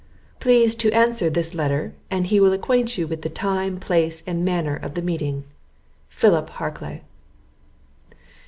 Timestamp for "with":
3.05-3.21